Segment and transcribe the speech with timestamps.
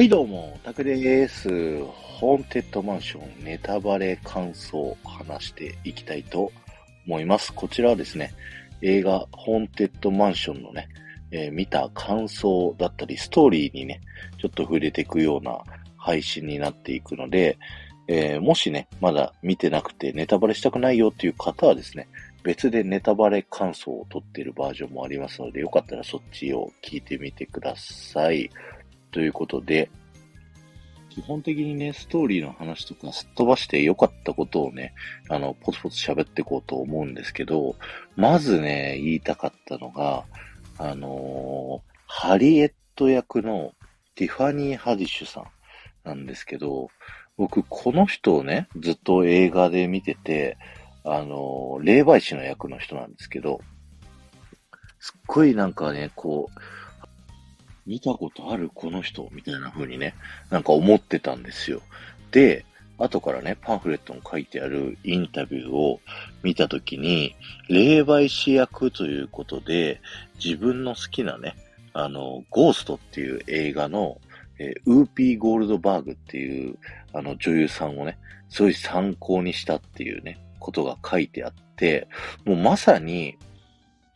[0.00, 1.84] はいどうも、タクです。
[1.84, 6.50] ホーンテッドマンションネタバレ感想を話していきたいと
[7.06, 7.52] 思います。
[7.52, 8.32] こちらはですね、
[8.80, 10.88] 映画ホーンテッドマンションのね、
[11.30, 14.00] えー、見た感想だったり、ストーリーにね、
[14.38, 15.58] ちょっと触れていくような
[15.98, 17.58] 配信になっていくので、
[18.08, 22.08] えー、もしね、まだ見てなくてネタバレしたくないよっていう方はですね、
[22.42, 28.48] 別でネタバレ感想を撮っているバージョンもありますので、よかったらそっちを聞いてみてください。
[29.10, 29.90] ということで、
[31.10, 34.94] 基本的にね、ストーリーの話とかすっ飛ばして良かったことをね、
[35.28, 37.74] あの、ポツポツ喋っていこうと思うんですけど、
[38.16, 40.24] まずね、言いたかったのが、
[40.78, 43.72] あのー、ハリエット役の
[44.14, 45.44] ティファニー・ハディッシュさん
[46.04, 46.88] なんですけど、
[47.36, 50.58] 僕、この人をね、ずっと映画で見てて、
[51.04, 53.60] あのー、霊媒師の役の人なんですけど、
[55.00, 56.60] すっごいなんかね、こう、
[57.90, 60.14] 見たことあるこの人みたいな風にね、
[60.48, 61.82] なんか思ってたんですよ。
[62.30, 62.64] で、
[62.98, 66.00] 後からね、パンフレットに書いてあるインタビューを
[66.44, 67.34] 見たときに、
[67.68, 70.00] 霊媒師役ということで、
[70.42, 71.56] 自分の好きなね、
[71.92, 74.20] あの、ゴーストっていう映画の、
[74.60, 76.78] えー、ウーピー・ゴールドバーグっていう、
[77.12, 78.18] あの、女優さんをね、
[78.50, 82.06] すごい参考にしたっていうね、ことが書いてあって、
[82.44, 83.36] もうまさに、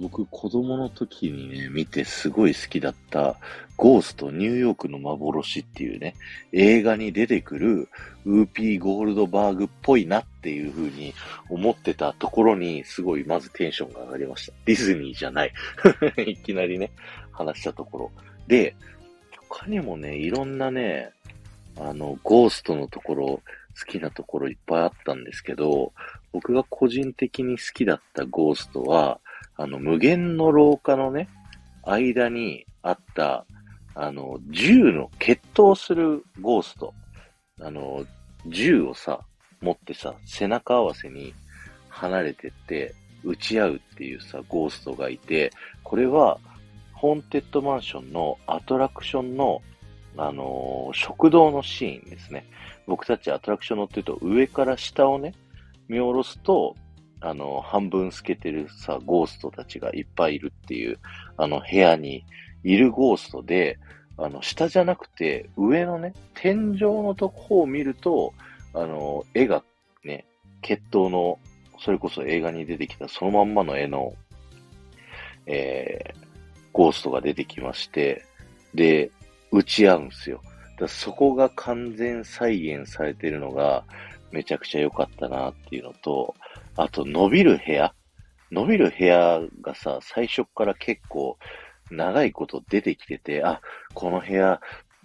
[0.00, 3.36] 僕、子供の時にね、見てすごい好きだった、
[3.76, 6.14] ゴーストニューヨークの幻っていうね、
[6.52, 7.88] 映画に出てくる、
[8.24, 11.12] ウーピーゴールドバーグっぽいなっていう風に
[11.50, 14.52] 思ってたところに、すごいまずテンションが上がりました。
[14.64, 15.52] ディズニーじゃない。
[16.26, 16.90] いきなりね、
[17.30, 18.10] 話したところ。
[18.48, 18.74] で、
[19.50, 21.10] 他にもね、いろんなね、
[21.78, 25.92] あの、ゴーストのところ、好きなところいっぱいあったんですけど、
[26.32, 29.20] 僕が個人的に好きだったゴーストは、
[29.60, 31.28] あの、無限の廊下のね、
[31.84, 33.44] 間にあった、
[33.94, 36.94] あの、銃の決闘するゴースト。
[37.60, 38.06] あの、
[38.46, 39.20] 銃をさ、
[39.60, 41.34] 持ってさ、背中合わせに
[41.90, 45.52] 離れてって、撃ち合うっていうさ、ゴーストがいて、
[45.84, 46.38] これは、
[46.94, 49.60] ホーンテッドマンションのアトラクションの、
[50.16, 52.46] あのー、食堂のシーンですね。
[52.86, 55.34] 僕たちアトラクション乗ってると上から下をね、
[55.86, 56.76] 見下ろすと、
[57.20, 60.98] あの、半分透けてるさ、ゴーストたちがいっぱいいるっていう、
[61.36, 62.24] あの、部屋に
[62.64, 63.78] いるゴーストで、
[64.16, 68.32] あの、下じゃなくて、上のね、天井のとこを見ると、
[68.74, 69.62] あの、絵が
[70.04, 70.26] ね、
[70.62, 71.38] 決闘の、
[71.78, 74.14] それこそ映画に出てきたそのまんまの絵の、
[75.46, 76.14] えー、
[76.72, 78.24] ゴーストが出てきまして、
[78.74, 79.10] で、
[79.50, 80.42] 打ち合うんですよ。
[80.78, 83.84] だそこが完全再現されてるのが、
[84.30, 86.34] めちゃくちゃ良かったなっていうのと、
[86.76, 87.94] あと、伸びる部屋。
[88.50, 91.38] 伸びる部屋がさ、最初から結構
[91.90, 93.60] 長いこと出てきてて、あ、
[93.94, 94.60] この部屋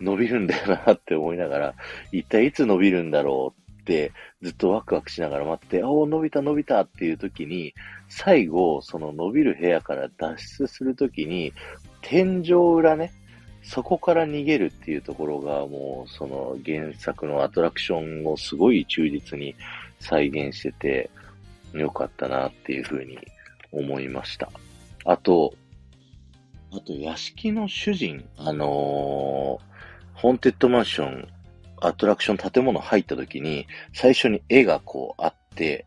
[0.00, 1.74] 伸びるんだよなって思いながら、
[2.12, 7.74] 一体いつ伸びるんだろうってずっとワクワクしながら待って、お伸びた伸びたっていう時に、
[8.08, 11.52] 最後、その伸びる部屋から脱出する時に、
[12.02, 13.12] 天井裏ね、
[13.62, 19.54] そこから逃げるっていうところが、もう、その原作のアトラクションをすごい忠実に
[20.00, 21.10] 再現してて、
[21.72, 23.18] 良かったなっていうふうに
[23.72, 24.50] 思いました。
[25.04, 25.54] あと、
[26.72, 31.28] あと、屋敷の主人、あのー、ホーンテッドマンション、
[31.80, 35.86] アトラクション建物入った時に、最初に絵がこうあって、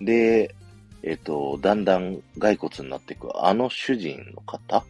[0.00, 0.54] で、
[1.02, 4.84] えっ、と、だんだん骸骨になっていく、あの主人の方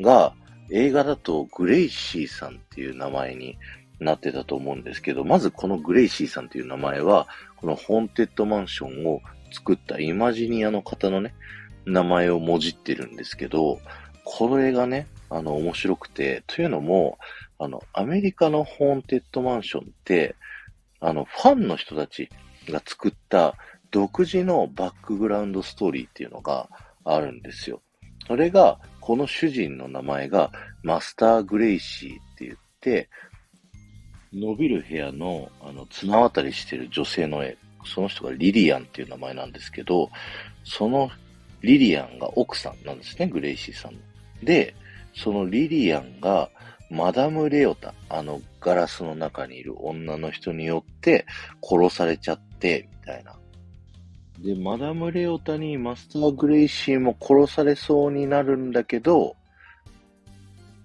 [0.00, 0.34] が、
[0.70, 3.58] 映画だとグレイシーさんっていう名前に
[3.98, 11.34] なってたと思うんですけど、まずこのグレイシーさんっていう名前は、このホーンテッドマンションを作ったイマジニアの方のね、
[11.86, 13.80] 名前をもじってるんですけど、
[14.24, 17.18] これがね、あの、面白くて、というのも、
[17.58, 20.34] あの、アメリカのホーンテッドマンションって、
[21.00, 22.28] あの、ファンの人たち
[22.68, 23.54] が作った
[23.90, 26.68] 独自のバックグラウンドストーリーっていうのが
[27.04, 27.82] あるんですよ。
[28.26, 30.52] それが、この主人の名前が
[30.82, 33.08] マスター・グレイシーって言って、
[34.32, 40.10] 伸びる部屋の、あの、綱渡りしてる女性の絵、その人がリリアンっていう名前なんですけど、
[40.64, 41.10] その
[41.62, 43.98] リリアンが奥さんなんですね、グレイシーさんの。
[44.42, 44.74] で、
[45.14, 46.50] そのリリアンが、
[46.90, 51.24] マダム・レオタ、あのガラスの中にいる女の人によって
[51.62, 53.36] 殺されちゃって、みたいな。
[54.40, 59.36] で、マダム・レオタにマスター・グレイシーも殺されそうになるんだけど、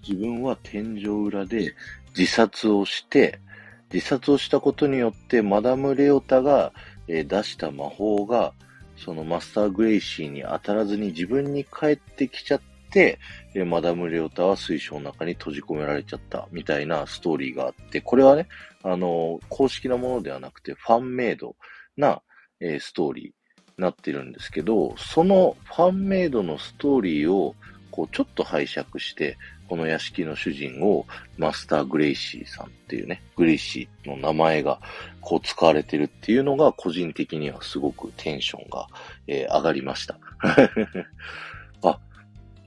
[0.08, 1.74] 自分は天井裏で
[2.16, 3.40] 自殺をして、
[3.96, 6.74] 自殺をしたことによってマダム・レオタが、
[7.08, 8.52] え、出した魔法が、
[8.98, 12.62] そのマスター・グレイシーに当たらずに自分に返ってきちゃっ
[12.92, 13.20] て、
[13.54, 18.50] えマダム・レオタは水晶の中に閉じ込められちゃったみたいなストーリーがあって、これはね、
[18.84, 21.56] あの、公式なものではなくて、ファンメイド
[21.96, 22.22] な、
[22.60, 23.34] え、ストーリーに
[23.78, 27.56] なってるんですけど、そのファンメイドのストーリーを、
[27.96, 29.38] こう、ちょっと拝借して、
[29.70, 31.06] この屋敷の主人を
[31.38, 34.82] マスター・グレイシーさんっていうね、グレイシーの名前が
[35.22, 38.88] こう使われてるっていうのが個人的にはすごくテンションが、
[39.28, 40.20] えー、上がりました。
[41.84, 42.00] あ、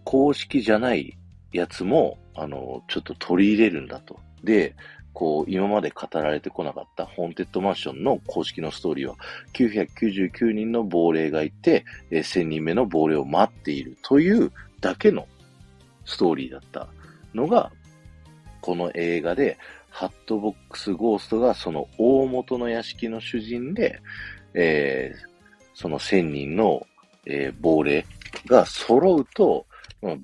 [0.04, 1.18] 公式じゃない
[1.52, 4.18] やつも、あの、ちょっと取り入れるんだと。
[4.42, 4.74] で、
[5.12, 9.16] こう、今まで語られてこなかったホーンテッドマンションの公式のストーリーは、
[9.52, 15.26] 999人の亡霊がいて、1000人目の亡霊を待っているというだけの
[16.04, 16.88] ストーリーだった
[17.34, 17.70] のが、
[18.60, 19.58] この映画で、
[19.90, 24.00] ハットボックスゴーストがその大元の屋敷の主人で、
[24.54, 25.28] えー、
[25.74, 26.86] その千人の、
[27.26, 28.04] えー、亡霊
[28.46, 29.66] が揃うと、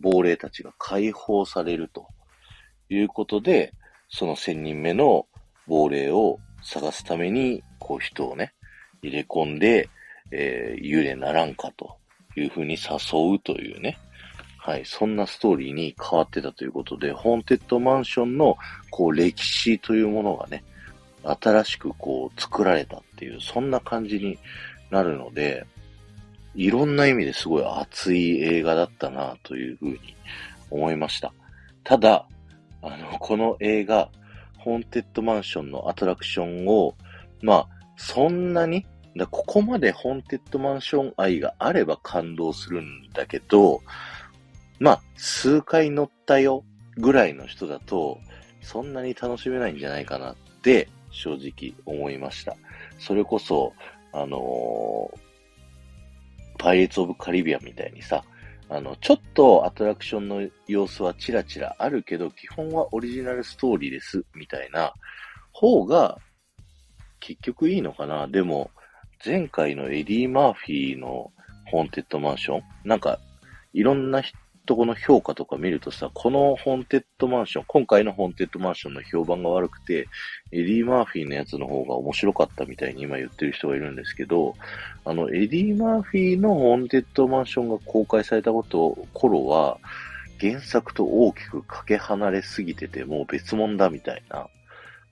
[0.00, 2.06] 亡霊たちが解放されると
[2.88, 3.72] いうことで、
[4.08, 5.26] その千人目の
[5.66, 8.54] 亡霊を探すために、こう人をね、
[9.02, 9.88] 入れ込んで、
[10.30, 11.96] えー、幽霊ならんかと
[12.36, 13.98] いうふうに誘うというね、
[14.66, 18.56] はい、そんなストーリーに変わってたということで、ホーンテッドマンションの、
[18.90, 20.64] こう、歴史というものがね、
[21.22, 24.38] 新しくこう、作られたっていう、そんな感じに
[24.90, 25.66] なるので、
[26.54, 29.98] いろんな意味ですごい熱い映画だったな、というふうに
[30.70, 31.34] 思いました。
[31.82, 32.26] ただ、
[32.80, 34.08] あの、この映画、
[34.56, 36.94] ホーンテッドマンションのアトラクションを、
[37.42, 37.68] まあ、
[37.98, 38.86] そんなに、
[39.30, 43.82] ここまでホーンテッドマンション愛があれば感動するんだけど、
[44.84, 46.62] まあ、数回乗ったよ
[46.98, 48.18] ぐらいの人だと、
[48.60, 52.54] そんなに楽しめないんじゃないかなって正直思いました。
[52.98, 53.72] それこそ、
[54.12, 55.18] あのー、
[56.58, 58.24] パイレーツ・オブ・カリビアンみたいにさ、
[58.68, 64.92] あの、ちょっとアトラクションの様子はチラチラあるけど、基本はオリジナルストーリーです、みたいな
[65.50, 66.18] 方が、
[67.20, 68.70] 結局いいのかなでも、
[69.24, 71.32] 前回のエディ・マーフィーの
[71.70, 73.18] ホーンテッドマンションなんか、
[73.72, 80.08] いろんな人とこの評価とか見るとさ、このホーンテッドマンション、今回のホーンテッドマンションの評判が悪くて、
[80.52, 84.54] エディ・マーフィーのやつの方が面白かったみたいに今言ってる人がいるんですけど、
[85.04, 89.78] あの、エディ・マーフィーのホーンテッドマンションが公開されたこと、頃は、
[90.40, 94.48] 原作と大きくかけ離れすぎてて、もう別物だみたいな、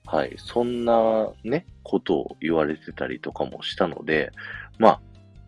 [0.05, 4.31] はい、そんなね、ことを言われてたりとかもしたので、
[4.77, 5.01] まあ、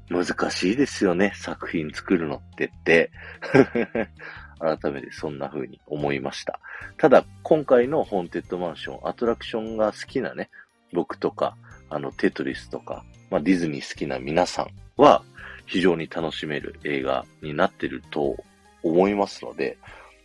[0.10, 3.12] 難しいですよね、作品作るのってって。
[4.58, 6.60] 改めてそんな風に思いました。
[6.98, 10.50] ただ、今回のホーンテッドマンション、アトラクションが好きなね、
[10.94, 11.58] 僕とか、
[11.90, 15.24] あの、テトリスとか、まあ、ディズニー好きな皆さんは、
[15.66, 18.38] 非常に楽しめる映画になってると
[18.84, 19.78] 思いますので、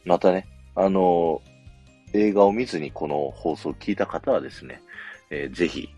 [0.04, 1.42] またね、あの
[2.12, 4.82] 映画を見ずにこの放送を聞いた方はですね、
[5.30, 5.88] えー、ぜひ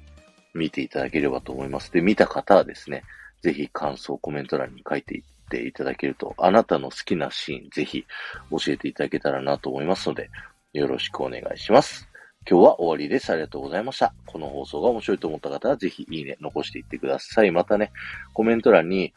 [0.55, 1.93] 見ていただければと思います。
[1.93, 3.03] で、見た方はですね、
[3.43, 8.07] ぜひ感想、コメント欄に書いていっていただけると、あなたの好きなシーン、ぜひ
[8.51, 10.31] 教えていただけたらなと思いますので、
[10.73, 12.09] よろしくお願いします。
[12.49, 13.31] 今日は終わりです。
[13.31, 14.15] ありがとうございました。
[14.27, 17.51] この放送が面白いと思った方は、ぜひいいね、残していってください。
[17.51, 17.93] またね、
[18.33, 19.13] コメント欄に、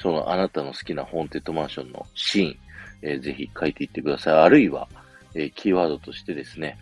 [0.00, 2.56] そのあなたの好きなホーンテッドマンションのシーン、
[3.02, 4.34] えー、ぜひ書いていってください。
[4.34, 4.88] あるいは、
[5.34, 6.78] えー、キーワードとしてですね、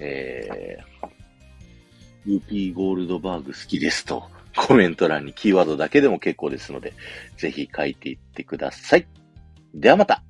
[0.00, 4.24] えー、UP ゴールドバーグ好きですと、
[4.56, 6.94] コメント欄にキーワードだけでも結構ですので、
[7.36, 9.06] ぜひ書いていってください。
[9.74, 10.22] ではまた